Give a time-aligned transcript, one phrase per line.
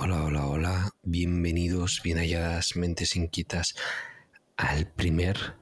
[0.00, 0.90] Hola, hola, hola.
[1.02, 3.74] Bienvenidos, bien halladas mentes inquietas
[4.56, 5.56] al primer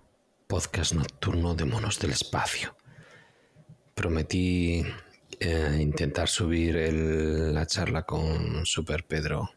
[0.46, 2.76] podcast nocturno de Monos del Espacio.
[3.94, 4.84] Prometí
[5.40, 9.48] eh, intentar subir la charla con Super Pedro.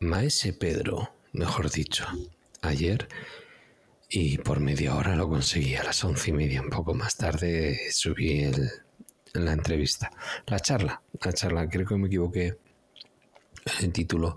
[0.00, 2.06] Maese Pedro, mejor dicho,
[2.60, 3.08] ayer
[4.10, 5.74] y por media hora lo conseguí.
[5.74, 8.50] A las once y media, un poco más tarde, subí
[9.32, 10.10] la entrevista.
[10.46, 12.58] La charla, la charla, creo que me equivoqué
[13.82, 14.36] el título,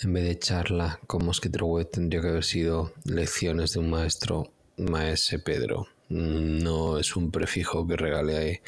[0.00, 4.52] en vez de charla con Mosquetero Web, tendría que haber sido lecciones de un maestro,
[4.76, 5.86] Maese Pedro.
[6.08, 8.62] No es un prefijo que regale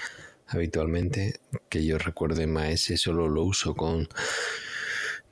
[0.46, 1.40] habitualmente.
[1.68, 4.08] Que yo recuerde, Maese solo lo uso con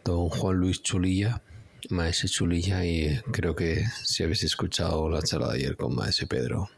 [0.05, 1.43] don Juan Luis Chulilla,
[1.91, 6.71] Maese Chulilla, y creo que si habéis escuchado la charla de ayer con Maese Pedro,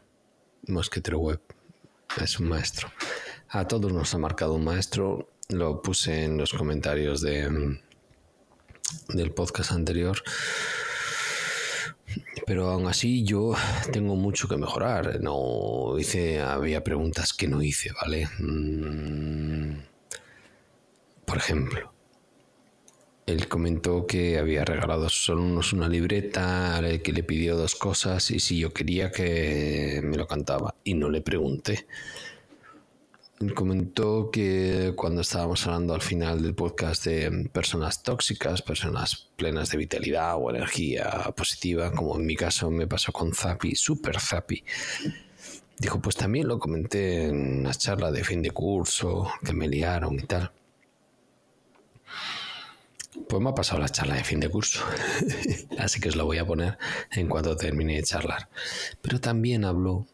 [0.67, 1.41] Mosquetero Web,
[2.21, 2.91] es un maestro.
[3.49, 5.29] A todos nos ha marcado un maestro.
[5.49, 7.79] Lo puse en los comentarios de, mm,
[9.09, 10.21] del podcast anterior.
[12.45, 13.55] Pero aún así yo
[13.91, 15.19] tengo mucho que mejorar.
[15.21, 18.27] No hice, había preguntas que no hice, ¿vale?
[18.39, 19.79] Mm,
[21.25, 21.91] Por ejemplo,
[23.25, 28.39] él comentó que había regalado a sus una libreta, que le pidió dos cosas y
[28.39, 30.75] si yo quería que me lo cantaba.
[30.83, 31.87] Y no le pregunté.
[33.53, 39.77] Comentó que cuando estábamos hablando al final del podcast de personas tóxicas, personas plenas de
[39.77, 44.63] vitalidad o energía positiva, como en mi caso me pasó con Zapi, super Zapi,
[45.77, 50.17] dijo, pues también lo comenté en una charla de fin de curso, que me liaron
[50.17, 50.53] y tal.
[53.27, 54.81] Pues me ha pasado la charla de fin de curso,
[55.77, 56.77] así que os lo voy a poner
[57.11, 58.47] en cuanto termine de charlar.
[59.01, 60.07] Pero también habló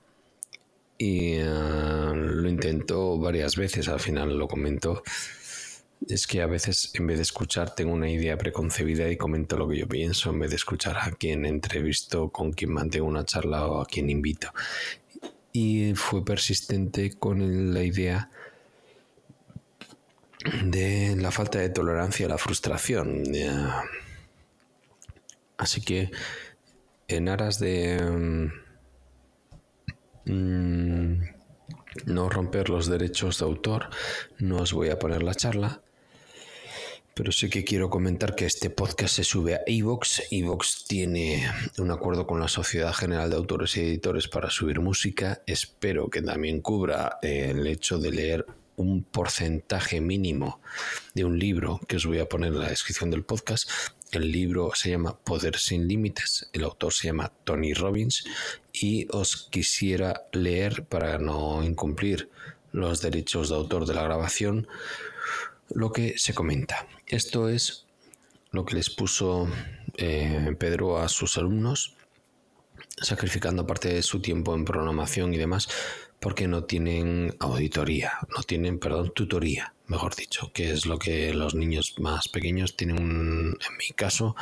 [1.02, 1.44] y eh,
[2.14, 5.02] lo intentó varias veces, al final lo comentó.
[6.08, 9.68] Es que a veces en vez de escuchar tengo una idea preconcebida y comento lo
[9.68, 13.66] que yo pienso en vez de escuchar a quien entrevisto, con quien mantengo una charla
[13.66, 14.54] o a quien invito.
[15.52, 18.30] Y fue persistente con la idea
[20.64, 23.24] de la falta de tolerancia a la frustración.
[25.58, 26.12] Así que
[27.08, 28.52] en aras de
[30.26, 31.22] mm,
[32.06, 33.90] no romper los derechos de autor,
[34.40, 35.82] no os voy a poner la charla.
[37.14, 40.24] Pero sí que quiero comentar que este podcast se sube a Evox.
[40.32, 41.46] Evox tiene
[41.78, 45.44] un acuerdo con la Sociedad General de Autores y Editores para subir música.
[45.46, 48.46] Espero que también cubra el hecho de leer
[48.76, 50.62] un porcentaje mínimo
[51.14, 53.70] de un libro que os voy a poner en la descripción del podcast.
[54.12, 56.50] El libro se llama Poder sin Límites.
[56.54, 58.26] El autor se llama Tony Robbins.
[58.74, 62.30] Y os quisiera leer, para no incumplir
[62.72, 64.68] los derechos de autor de la grabación,
[65.70, 66.88] lo que se comenta.
[67.08, 67.86] Esto es
[68.52, 69.48] lo que les puso
[69.98, 71.96] eh, Pedro a sus alumnos,
[73.02, 75.70] sacrificando parte de su tiempo en programación y demás,
[76.22, 81.56] porque no tienen auditoría, no tienen, perdón, tutoría, mejor dicho, que es lo que los
[81.56, 84.36] niños más pequeños tienen, en mi caso,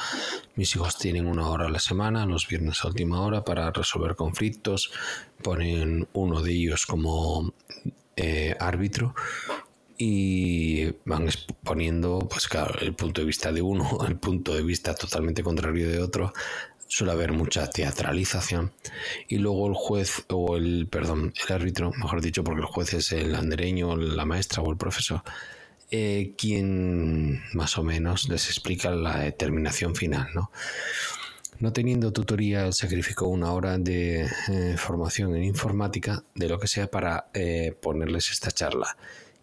[0.55, 4.17] mis hijos tienen una hora a la semana, los viernes a última hora, para resolver
[4.17, 4.91] conflictos,
[5.41, 7.53] ponen uno de ellos como
[8.17, 9.15] eh, árbitro
[9.97, 14.95] y van exponiendo, pues claro, el punto de vista de uno, el punto de vista
[14.95, 16.33] totalmente contrario de otro.
[16.91, 18.73] Suele haber mucha teatralización
[19.27, 23.11] y luego el juez o el, perdón, el árbitro, mejor dicho, porque el juez es
[23.11, 25.21] el andereño, la maestra o el profesor,
[25.91, 30.51] eh, quien más o menos les explica la determinación final, ¿no?
[31.59, 36.89] No teniendo tutoría, sacrificó una hora de eh, formación en informática, de lo que sea,
[36.89, 38.97] para eh, ponerles esta charla.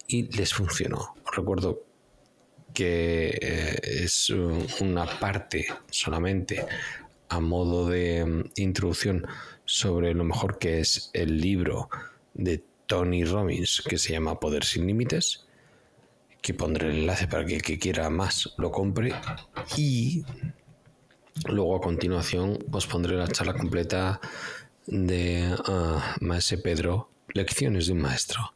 [0.08, 1.14] Y les funcionó.
[1.32, 1.84] Recuerdo
[2.74, 3.38] que
[3.82, 6.66] es una parte solamente
[7.28, 9.26] a modo de mm, introducción
[9.64, 11.88] sobre lo mejor que es el libro
[12.34, 15.46] de Tony Robbins que se llama Poder sin Límites
[16.40, 19.12] que pondré el enlace para que el que quiera más lo compre
[19.76, 20.24] y
[21.44, 24.20] Luego a continuación os pondré la charla completa
[24.86, 28.54] de ah, Maese Pedro, Lecciones de un Maestro.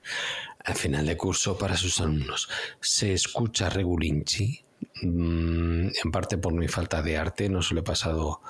[0.65, 2.49] Al final de curso para sus alumnos.
[2.81, 4.65] Se escucha regulinchi,
[5.03, 8.41] en parte por mi falta de arte, no se lo he pasado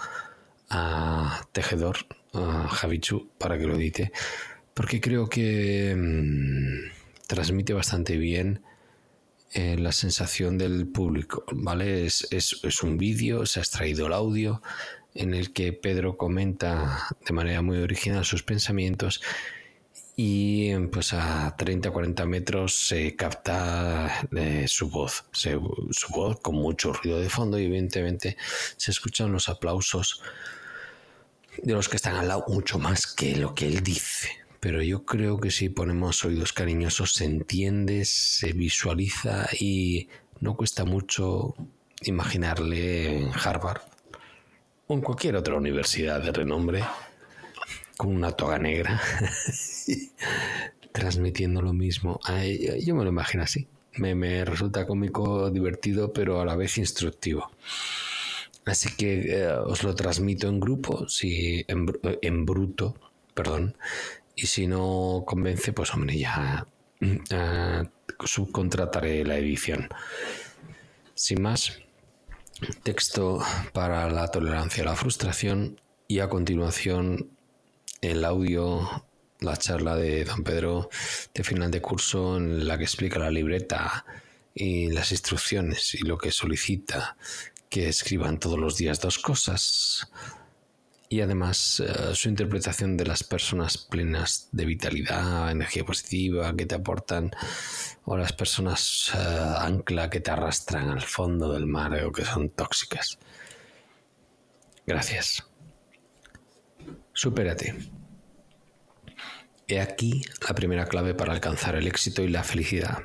[0.69, 1.97] a Tejedor,
[2.35, 4.13] a Javichu, para que lo edite,
[4.75, 8.63] porque creo que mm, transmite bastante bien
[9.53, 12.07] eh, la sensación del público, ¿vale?
[12.07, 14.63] Es, es- es un vídeo, se ha extraído el audio
[15.15, 19.21] en el que Pedro comenta de manera muy original sus pensamientos
[20.23, 27.19] y pues a 30-40 metros se capta eh, su voz, su voz con mucho ruido
[27.19, 28.37] de fondo y evidentemente
[28.77, 30.21] se escuchan los aplausos
[31.63, 34.29] de los que están al lado mucho más que lo que él dice.
[34.61, 40.85] Pero yo creo que si ponemos oídos cariñosos se entiende, se visualiza y no cuesta
[40.85, 41.55] mucho
[42.03, 43.81] imaginarle en Harvard
[44.87, 46.85] o en cualquier otra universidad de renombre
[48.01, 48.99] con una toga negra,
[50.93, 52.19] transmitiendo lo mismo.
[52.81, 53.69] yo me lo imagino así.
[53.99, 57.51] Me, resulta cómico, divertido, pero a la vez instructivo.
[58.65, 62.95] Así que eh, os lo transmito en grupo, si en, bruto,
[63.35, 63.77] perdón.
[64.35, 66.67] Y si no convence, pues hombre, ya
[67.03, 69.91] uh, subcontrataré la edición.
[71.15, 71.81] Sin más,
[72.83, 73.45] texto
[73.75, 77.37] para la tolerancia a la frustración y a continuación
[78.01, 79.07] el audio,
[79.41, 80.89] la charla de don Pedro
[81.35, 84.05] de final de curso en la que explica la libreta
[84.55, 87.17] y las instrucciones y lo que solicita
[87.69, 90.11] que escriban todos los días dos cosas
[91.09, 96.77] y además eh, su interpretación de las personas plenas de vitalidad, energía positiva que te
[96.77, 97.33] aportan
[98.05, 99.19] o las personas eh,
[99.59, 103.19] ancla que te arrastran al fondo del mar o que son tóxicas.
[104.87, 105.50] Gracias.
[107.23, 107.77] Supérate.
[109.69, 113.01] He aquí la primera clave para alcanzar el éxito y la felicidad.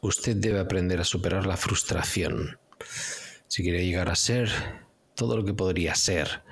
[0.00, 2.60] Usted debe aprender a superar la frustración.
[3.48, 4.52] Si quiere llegar a ser
[5.16, 6.44] todo lo que podría ser,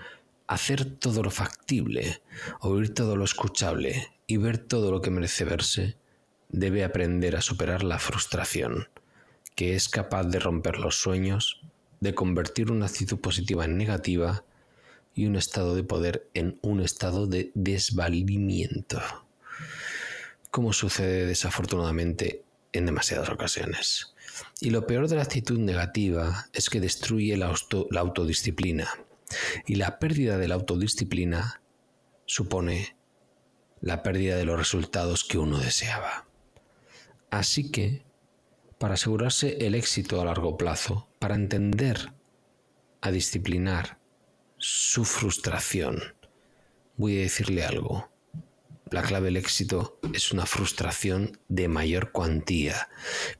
[0.48, 2.20] hacer todo lo factible,
[2.58, 5.96] oír todo lo escuchable y ver todo lo que merece verse,
[6.48, 8.88] debe aprender a superar la frustración,
[9.54, 11.60] que es capaz de romper los sueños,
[12.00, 14.44] de convertir una actitud positiva en negativa
[15.14, 19.00] y un estado de poder en un estado de desvalimiento,
[20.50, 24.14] como sucede desafortunadamente en demasiadas ocasiones.
[24.60, 27.54] Y lo peor de la actitud negativa es que destruye la,
[27.90, 28.88] la autodisciplina.
[29.66, 31.60] Y la pérdida de la autodisciplina
[32.26, 32.96] supone
[33.80, 36.26] la pérdida de los resultados que uno deseaba.
[37.30, 38.02] Así que,
[38.78, 42.12] para asegurarse el éxito a largo plazo, para entender
[43.00, 43.98] a disciplinar
[44.66, 46.00] su frustración.
[46.96, 48.10] Voy a decirle algo.
[48.94, 52.88] La clave del éxito es una frustración de mayor cuantía.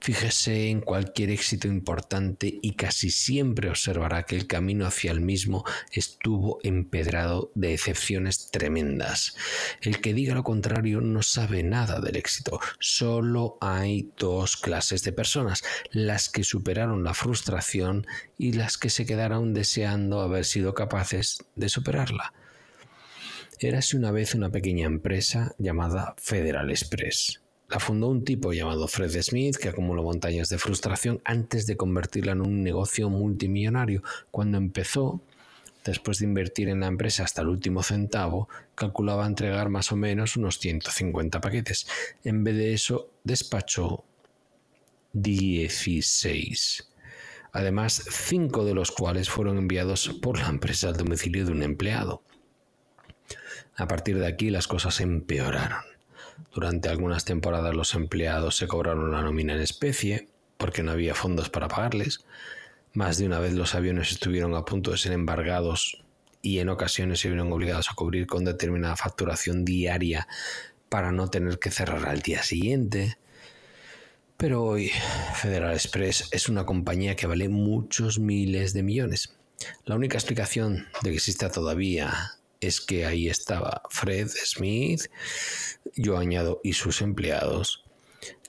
[0.01, 5.65] Fíjese en cualquier éxito importante y casi siempre observará que el camino hacia el mismo
[5.93, 9.37] estuvo empedrado de excepciones tremendas.
[9.81, 12.59] El que diga lo contrario no sabe nada del éxito.
[12.81, 15.63] Solo hay dos clases de personas,
[15.93, 21.69] las que superaron la frustración y las que se quedaron deseando haber sido capaces de
[21.69, 22.33] superarla.
[23.67, 27.41] Érase una vez una pequeña empresa llamada Federal Express.
[27.71, 32.33] La fundó un tipo llamado Fred Smith que acumuló montañas de frustración antes de convertirla
[32.33, 34.03] en un negocio multimillonario.
[34.31, 35.23] Cuando empezó,
[35.83, 40.37] después de invertir en la empresa hasta el último centavo, calculaba entregar más o menos
[40.37, 41.87] unos 150 paquetes.
[42.23, 44.05] En vez de eso, despachó
[45.15, 46.93] 16.
[47.53, 52.23] Además, cinco de los cuales fueron enviados por la empresa al domicilio de un empleado.
[53.77, 55.83] A partir de aquí las cosas empeoraron.
[56.55, 61.51] Durante algunas temporadas los empleados se cobraron la nómina en especie, porque no había fondos
[61.51, 62.25] para pagarles.
[62.93, 66.05] Más de una vez los aviones estuvieron a punto de ser embargados
[66.43, 70.29] y en ocasiones se vieron obligados a cubrir con determinada facturación diaria
[70.89, 73.17] para no tener que cerrar al día siguiente.
[74.37, 74.93] Pero hoy
[75.35, 79.37] Federal Express es una compañía que vale muchos miles de millones.
[79.87, 82.33] La única explicación de que exista todavía
[82.67, 85.11] es que ahí estaba Fred Smith,
[85.95, 87.85] yo añado, y sus empleados,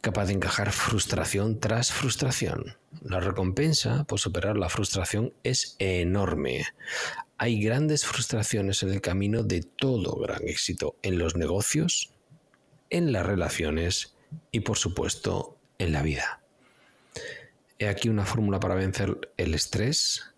[0.02, 2.78] capaz de encajar frustración tras frustración.
[3.02, 6.66] La recompensa por superar la frustración es enorme.
[7.38, 12.14] Hay grandes frustraciones en el camino de todo gran éxito en los negocios,
[12.90, 14.16] en las relaciones
[14.52, 16.42] y por supuesto en la vida.
[17.80, 20.34] He aquí una fórmula para vencer el estrés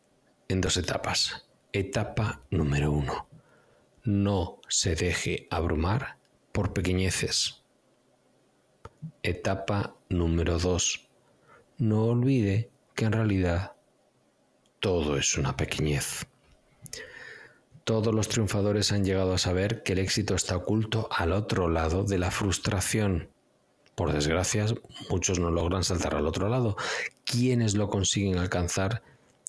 [0.47, 1.45] en dos etapas.
[1.71, 3.27] Etapa número uno
[4.07, 6.17] no se deje abrumar
[6.53, 7.61] por pequeñeces.
[9.21, 11.09] Etapa número 2.
[11.79, 13.73] No olvide que en realidad
[14.79, 16.25] todo es una pequeñez.
[17.83, 22.03] Todos los triunfadores han llegado a saber que el éxito está oculto al otro lado
[22.05, 23.29] de la frustración.
[23.93, 24.67] Por desgracia,
[25.09, 26.77] muchos no logran saltar al otro lado.
[27.25, 29.03] Quienes lo consiguen alcanzar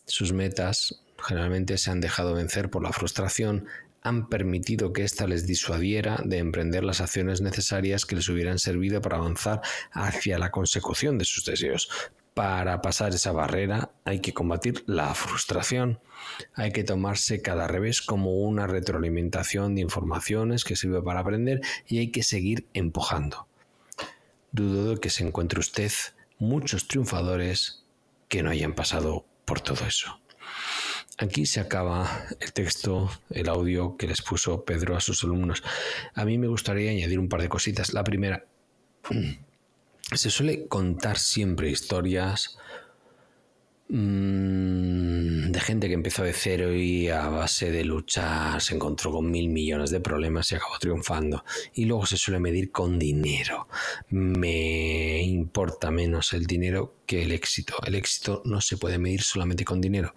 [0.04, 3.66] sus metas generalmente se han dejado vencer por la frustración,
[4.02, 9.00] han permitido que ésta les disuadiera de emprender las acciones necesarias que les hubieran servido
[9.00, 9.60] para avanzar
[9.92, 11.90] hacia la consecución de sus deseos.
[12.34, 15.98] Para pasar esa barrera hay que combatir la frustración,
[16.54, 21.98] hay que tomarse cada revés como una retroalimentación de informaciones que sirve para aprender y
[21.98, 23.48] hay que seguir empujando.
[24.52, 25.90] Dudo de que se encuentre usted
[26.38, 27.84] muchos triunfadores
[28.28, 30.20] que no hayan pasado por todo eso.
[31.20, 35.64] Aquí se acaba el texto, el audio que les puso Pedro a sus alumnos.
[36.14, 37.92] A mí me gustaría añadir un par de cositas.
[37.92, 38.44] La primera,
[40.12, 42.56] se suele contar siempre historias
[43.88, 49.28] mm, de gente que empezó de cero y a base de luchar se encontró con
[49.28, 51.44] mil millones de problemas y acabó triunfando.
[51.74, 53.66] Y luego se suele medir con dinero.
[54.10, 57.74] Me importa menos el dinero que el éxito.
[57.84, 60.14] El éxito no se puede medir solamente con dinero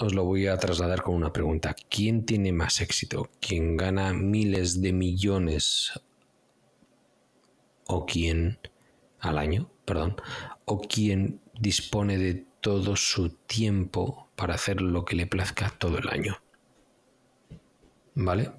[0.00, 1.74] os lo voy a trasladar con una pregunta.
[1.88, 3.30] ¿Quién tiene más éxito?
[3.40, 5.92] ¿Quién gana miles de millones
[7.86, 8.58] o quién
[9.20, 10.16] al año, perdón,
[10.64, 16.08] o quién dispone de todo su tiempo para hacer lo que le plazca todo el
[16.08, 16.36] año?
[18.14, 18.52] ¿Vale?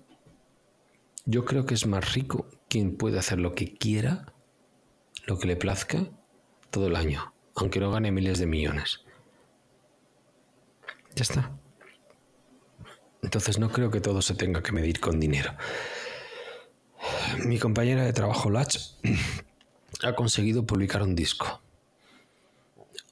[1.26, 4.34] Yo creo que es más rico quien puede hacer lo que quiera,
[5.26, 6.10] lo que le plazca
[6.70, 9.07] todo el año, aunque no gane miles de millones.
[11.18, 11.52] Ya está.
[13.24, 15.52] Entonces no creo que todo se tenga que medir con dinero.
[17.44, 18.78] Mi compañera de trabajo, Latch,
[20.04, 21.60] ha conseguido publicar un disco.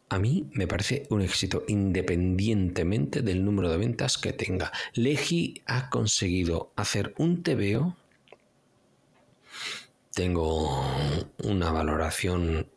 [0.09, 4.71] A mí me parece un éxito independientemente del número de ventas que tenga.
[4.93, 7.97] Legi ha conseguido hacer un TVO.
[10.13, 10.85] Tengo
[11.43, 12.69] una valoración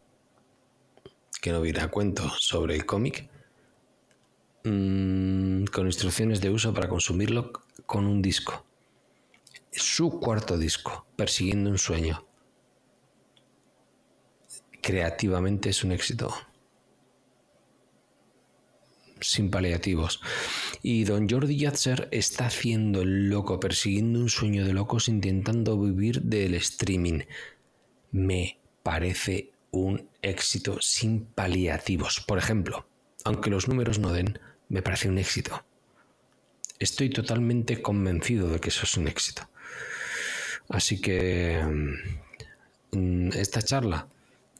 [1.42, 3.28] que no viene a cuento sobre el cómic
[4.70, 7.52] Mm, con instrucciones de uso para consumirlo
[7.86, 8.66] con un disco.
[9.70, 12.26] Su cuarto disco, Persiguiendo un sueño.
[14.82, 16.34] Creativamente es un éxito.
[19.20, 20.20] Sin paliativos.
[20.82, 26.22] Y don Jordi Yatzer está haciendo el loco, persiguiendo un sueño de locos, intentando vivir
[26.22, 27.20] del streaming.
[28.10, 32.20] Me parece un éxito sin paliativos.
[32.20, 32.86] Por ejemplo,
[33.24, 35.64] aunque los números no den, me parece un éxito.
[36.78, 39.48] Estoy totalmente convencido de que eso es un éxito.
[40.68, 41.62] Así que
[42.92, 44.08] mm, esta charla,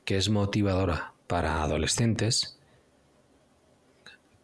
[0.05, 2.59] que es motivadora para adolescentes,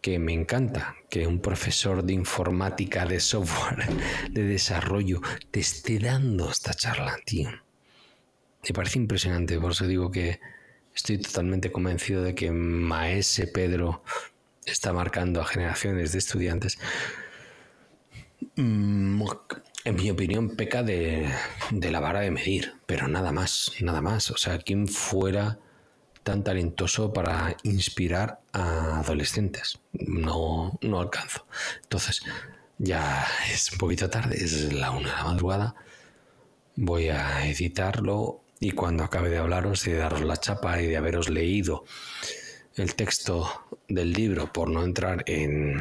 [0.01, 3.87] que me encanta que un profesor de informática, de software,
[4.31, 7.49] de desarrollo, te esté dando esta charla, tío.
[8.69, 10.41] Me parece impresionante, por eso digo que
[10.95, 14.03] estoy totalmente convencido de que Maese Pedro
[14.67, 16.79] está marcando a generaciones de estudiantes,
[18.57, 19.23] mm,
[19.85, 21.31] en mi opinión, peca de,
[21.71, 24.31] la vara de medir, pero nada más, nada más.
[24.31, 25.59] O sea, ¿quién fuera
[26.23, 29.81] tan talentoso para inspirar a adolescentes?
[29.93, 31.47] No, no alcanzo.
[31.83, 32.23] Entonces,
[32.79, 35.75] ya es un poquito tarde, es la una de la madrugada.
[36.77, 40.97] Voy a editarlo y cuando acabe de hablaros y de daros la chapa y de
[40.97, 41.85] haberos leído
[42.77, 45.81] el texto del libro por no entrar en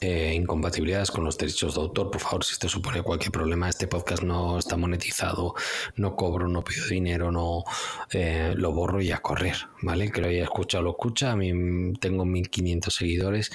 [0.00, 3.86] eh, incompatibilidades con los derechos de autor, por favor, si esto supone cualquier problema, este
[3.86, 5.54] podcast no está monetizado,
[5.96, 7.64] no cobro, no pido dinero, no
[8.10, 10.10] eh, lo borro y a correr, ¿vale?
[10.10, 11.32] Que lo haya escuchado, lo escucha.
[11.32, 13.50] A mí tengo 1500 seguidores,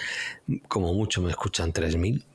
[0.67, 2.25] como mucho me escuchan 3000,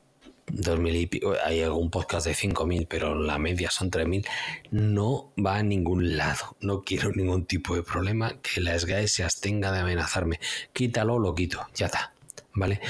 [0.47, 1.11] 2000 y
[1.45, 4.27] hay algún podcast de 5000, pero la media son 3000,
[4.71, 6.57] no va a ningún lado.
[6.61, 8.41] No quiero ningún tipo de problema.
[8.41, 10.41] Que la SGAE se de amenazarme.
[10.73, 12.15] Quítalo, lo quito, ya está,
[12.53, 12.81] ¿vale?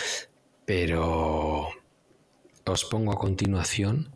[0.65, 1.69] Pero
[2.67, 4.13] os pongo a continuación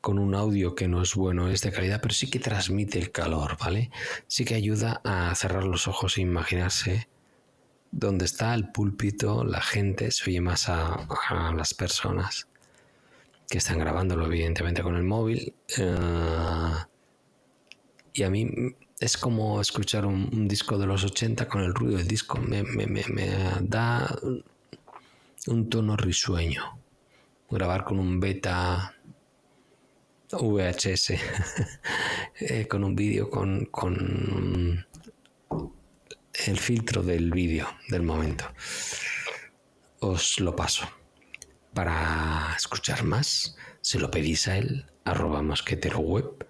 [0.00, 3.10] con un audio que no es bueno, es de calidad, pero sí que transmite el
[3.10, 3.90] calor, ¿vale?
[4.26, 7.08] Sí que ayuda a cerrar los ojos e imaginarse
[7.90, 12.48] dónde está el púlpito, la gente, se oye más a las personas
[13.48, 15.54] que están grabándolo evidentemente con el móvil.
[15.76, 16.74] Eh,
[18.12, 18.48] y a mí
[19.00, 22.38] es como escuchar un, disco de los 80 con el ruido del disco.
[22.38, 22.64] Me,
[23.60, 24.18] da
[25.46, 26.78] un tono risueño.
[27.50, 28.94] Grabar con un beta
[30.32, 31.10] VHS,
[32.40, 34.86] eh, con un vídeo con, con
[36.46, 38.44] el filtro del vídeo del momento.
[40.00, 41.03] Os lo paso.
[41.74, 46.46] Para escuchar más, se lo pedís a él, arroba mosquetero web,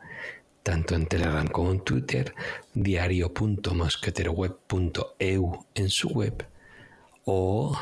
[0.63, 2.35] tanto en Telegram como en Twitter,
[2.75, 6.47] diario.mosqueteroweb.eu en su web,
[7.25, 7.77] o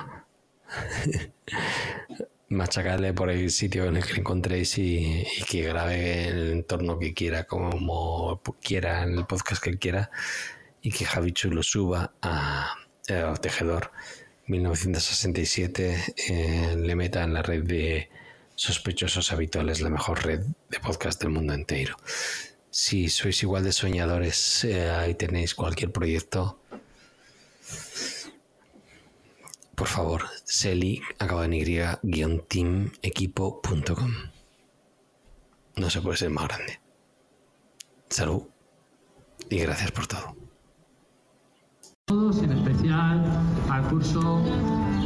[2.49, 7.45] machacadle por el sitio en el que encontréis y, que grabe el entorno que quiera,
[7.45, 10.11] como quiera, en el podcast que quiera,
[10.81, 12.77] y que Javichu lo suba a,
[13.41, 13.91] Tejedor
[14.47, 18.11] 1967, eh, le meta en la red de
[18.55, 21.97] sospechosos habituales, la mejor red de podcast del mundo entero.
[22.71, 26.59] Si sois igual de soñadores, eh, ahí tenéis cualquier proyecto
[29.83, 34.13] por favor, Seli, acaba en y-teamequipo.com.
[35.75, 36.79] No se puede ser más grande.
[38.09, 38.45] Salud
[39.51, 40.37] y gracias por todo.
[42.13, 43.25] Todos, en especial
[43.71, 44.43] al curso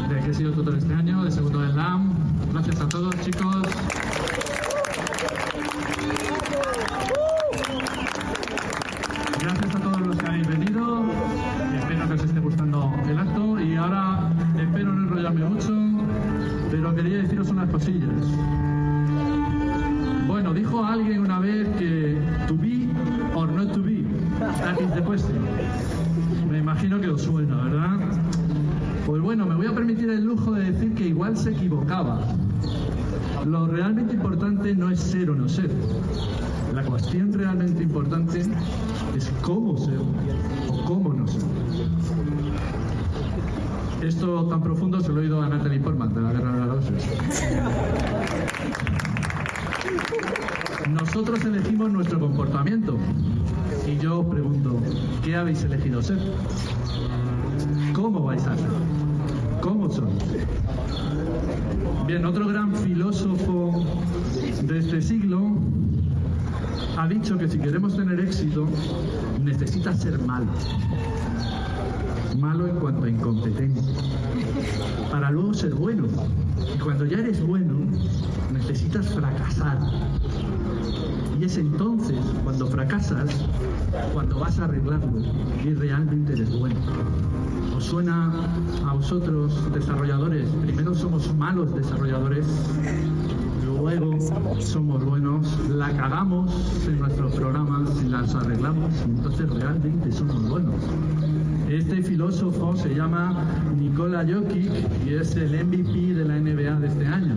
[0.09, 2.13] de que he sido tutor este año, de segundo del LAM.
[2.53, 3.63] Gracias a todos, chicos.
[9.41, 11.05] Gracias a todos los que habéis venido.
[11.79, 13.61] Espero que os esté gustando el acto.
[13.61, 15.73] Y ahora espero no enrollarme mucho,
[16.73, 18.11] pero quería deciros unas cosillas.
[20.27, 22.89] Bueno, dijo alguien una vez que to be
[23.33, 24.03] or not to be,
[24.41, 26.26] that is the.
[26.77, 27.99] Imagino que os suena, ¿verdad?
[29.07, 32.21] Pues bueno, me voy a permitir el lujo de decir que igual se equivocaba.
[33.47, 35.71] Lo realmente importante no es ser o no ser.
[36.75, 38.45] La cuestión realmente importante
[39.17, 39.99] es cómo ser
[40.69, 41.41] o cómo no ser.
[44.03, 46.69] Esto tan profundo se lo he oído a Natalie Portman de la Guerra de las
[46.69, 47.09] Rosas.
[50.91, 52.97] Nosotros elegimos nuestro comportamiento.
[53.87, 54.81] Y yo os pregunto,
[55.23, 56.19] ¿qué habéis elegido ser?
[57.93, 58.69] ¿Cómo vais a ser?
[59.61, 60.15] ¿Cómo sois?
[62.07, 63.85] Bien, otro gran filósofo
[64.63, 65.57] de este siglo
[66.97, 68.67] ha dicho que si queremos tener éxito,
[69.43, 70.47] necesitas ser malo
[72.37, 73.83] malo en cuanto a incompetencia,
[75.11, 76.07] para luego ser bueno.
[76.75, 77.75] Y cuando ya eres bueno,
[78.53, 79.79] necesitas fracasar.
[81.39, 83.31] Y es entonces, cuando fracasas,
[84.15, 85.21] cuando vas a arreglarlo
[85.63, 86.77] y realmente eres bueno.
[87.77, 88.33] ¿Os suena
[88.87, 90.49] a vosotros, desarrolladores?
[90.63, 92.47] Primero somos malos desarrolladores,
[93.67, 94.17] luego
[94.61, 96.51] somos buenos, la cagamos
[96.87, 100.75] en nuestros programas y las arreglamos, y entonces realmente somos buenos.
[101.69, 103.45] Este filósofo se llama
[103.77, 104.71] Nikola Jokic
[105.05, 107.35] y es el MVP de la NBA de este año.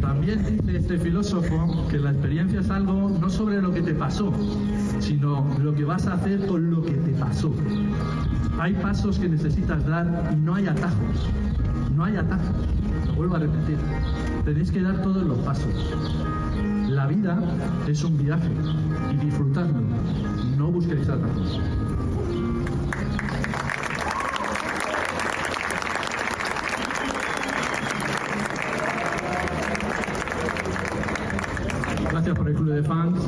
[0.00, 4.32] También dice este filósofo que la experiencia es algo no sobre lo que te pasó,
[5.00, 7.52] sino lo que vas a hacer con lo que te pasó.
[8.60, 11.28] Hay pasos que necesitas dar y no hay atajos.
[11.96, 12.54] No hay atajos.
[13.08, 13.76] Lo vuelvo a repetir.
[14.44, 15.72] Tenéis que dar todos los pasos.
[16.88, 17.38] La vida
[17.88, 18.50] es un viaje
[19.12, 19.80] y disfrutarlo.
[20.62, 21.58] No busquéis atajos.
[32.12, 33.18] Gracias por el club de fans.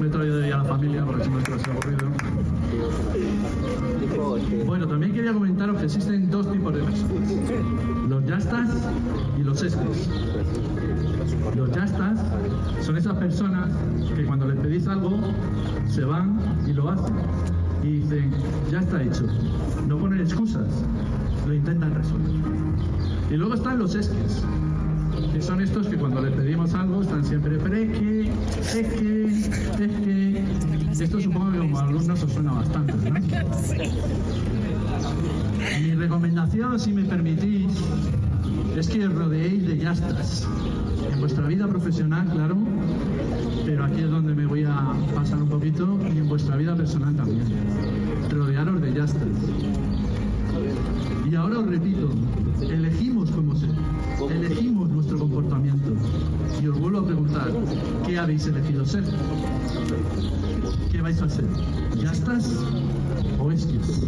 [0.00, 2.43] Me he traído de a la familia porque si no ha aburrido.
[4.66, 7.20] Bueno, también quería comentaros que existen dos tipos de personas.
[8.08, 8.70] Los yastas
[9.38, 10.08] y los esques.
[11.56, 12.20] Los yastas
[12.80, 13.70] son esas personas
[14.16, 15.18] que cuando les pedís algo
[15.88, 17.14] se van y lo hacen.
[17.82, 18.30] Y dicen,
[18.70, 19.26] ya está hecho.
[19.88, 20.66] No ponen excusas,
[21.46, 22.30] lo intentan resolver.
[23.30, 24.44] Y luego están los esques,
[25.32, 29.24] que son estos que cuando les pedimos algo están siempre, pero es que, es que,
[29.26, 30.23] es que.
[31.00, 33.20] Esto supongo que como alumnos os suena bastante, ¿no?
[35.80, 37.72] Mi recomendación, si me permitís,
[38.76, 40.46] es que os rodeéis de yastas.
[41.12, 42.56] En vuestra vida profesional, claro,
[43.66, 47.14] pero aquí es donde me voy a pasar un poquito, y en vuestra vida personal
[47.16, 47.42] también.
[48.30, 49.28] Rodearos de yastas.
[51.30, 52.10] Y ahora os repito,
[52.60, 53.70] elegimos cómo ser,
[54.30, 55.92] elegimos nuestro comportamiento.
[56.62, 57.52] Y os vuelvo a preguntar,
[58.06, 59.04] ¿qué habéis elegido ser?
[60.90, 61.46] ¿Qué vais a ser?
[62.00, 62.56] ¿Yastas
[63.38, 64.02] o esquis?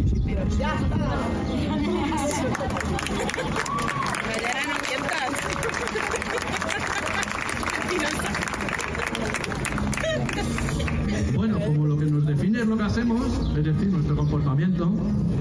[11.35, 13.21] Bueno, como lo que nos define es lo que hacemos,
[13.57, 14.91] es decir, nuestro comportamiento,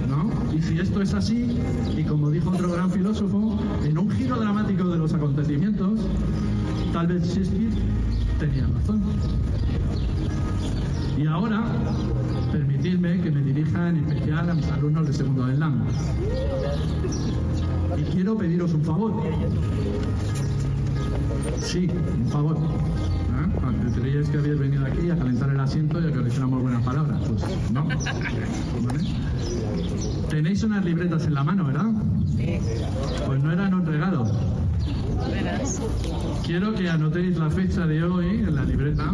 [0.08, 0.30] ¿no?
[0.54, 1.58] Y si esto es así,
[1.96, 6.00] y como dijo otro gran filósofo, en un giro dramático de los acontecimientos,
[6.92, 7.70] tal vez Shakespeare
[8.38, 9.02] tenía razón.
[11.16, 11.64] Y ahora,
[12.52, 15.86] permitidme que me dirija en especial a mis alumnos de segundo del LAM.
[17.96, 19.12] Y quiero pediros un favor.
[21.60, 22.56] Sí, un favor.
[22.56, 23.98] ¿Eh?
[23.98, 26.84] Creíais que habíais venido aquí a calentar el asiento y a que le hiciéramos buenas
[26.84, 27.18] palabras.
[27.26, 27.86] Pues no.
[27.86, 29.00] ¿Vale?
[30.28, 31.86] Tenéis unas libretas en la mano, ¿verdad?
[32.36, 32.58] Sí,
[33.26, 34.26] Pues no eran un regalo.
[36.44, 39.12] Quiero que anotéis la fecha de hoy en la libreta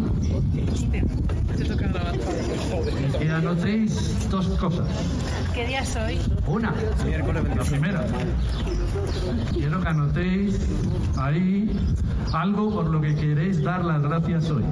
[3.20, 4.86] y anotéis dos cosas.
[5.54, 6.18] ¿Qué día soy?
[6.46, 6.74] Una,
[7.54, 8.04] la primera.
[9.52, 10.60] Quiero que anotéis
[11.16, 11.70] ahí
[12.32, 14.64] algo por lo que queréis dar las gracias hoy.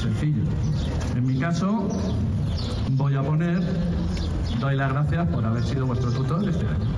[0.00, 0.42] Sencillo.
[1.16, 1.88] En mi caso,
[2.92, 3.60] voy a poner,
[4.60, 6.97] doy las gracias por haber sido vuestro tutor este año.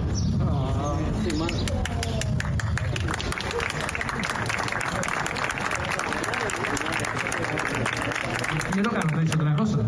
[8.73, 9.79] Quiero que anotéis otra cosa.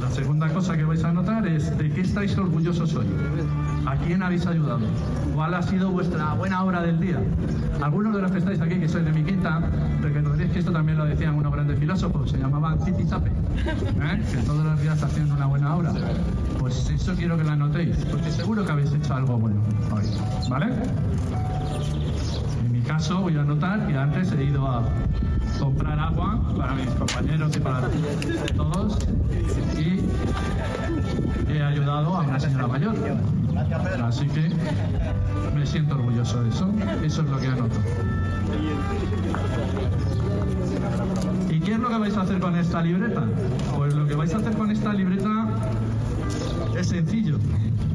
[0.00, 3.06] La segunda cosa que vais a notar es de qué estáis orgullosos hoy.
[3.86, 4.80] ¿A quién habéis ayudado?
[5.34, 7.18] ¿Cuál ha sido vuestra buena obra del día?
[7.82, 9.60] Algunos de los que estáis aquí, que sois de mi quinta,
[10.52, 14.22] que esto también lo decían unos grandes filósofos, se llamaban Zape, ¿eh?
[14.30, 15.92] que todos los días hacían una buena obra.
[16.58, 19.60] Pues eso quiero que la anotéis, porque seguro que habéis hecho algo bueno
[19.92, 20.04] hoy,
[20.48, 20.66] ¿vale?
[22.64, 24.82] En mi caso voy a anotar que antes he ido a
[25.58, 27.88] comprar agua para mis compañeros y para
[28.56, 28.98] todos
[29.76, 30.00] y
[31.52, 32.94] he ayudado a una señora mayor.
[34.04, 34.50] Así que
[35.54, 36.70] me siento orgulloso de eso.
[37.04, 37.80] Eso es lo que anoto.
[41.70, 43.22] ¿Y qué es lo que vais a hacer con esta libreta?
[43.76, 45.46] Pues lo que vais a hacer con esta libreta
[46.76, 47.38] es sencillo.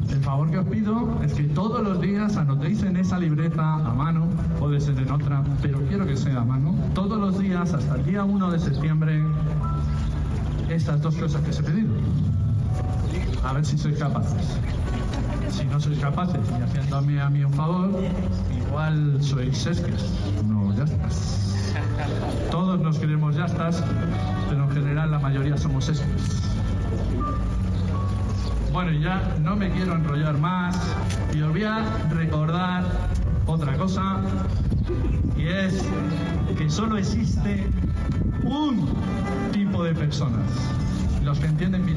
[0.08, 3.92] El favor que os pido es que todos los días anotéis en esa libreta a
[3.92, 7.96] mano, puede ser en otra, pero quiero que sea a mano, todos los días hasta
[7.96, 9.22] el día 1 de septiembre,
[10.70, 11.92] estas dos cosas que os he pedido.
[13.44, 14.58] A ver si sois capaces.
[15.50, 17.90] Si no sois capaces y haciéndome a mí un favor,
[18.56, 20.14] igual sois esques,
[20.48, 21.55] no ya estás.
[22.50, 23.82] Todos nos queremos ya estás,
[24.48, 26.42] pero en general la mayoría somos esques.
[28.72, 30.76] Bueno, y ya no me quiero enrollar más
[31.34, 32.84] y os voy a recordar
[33.46, 34.20] otra cosa
[35.36, 35.82] y es
[36.58, 37.66] que solo existe
[38.44, 38.86] un
[39.52, 40.50] tipo de personas.
[41.24, 41.94] Los que entienden mi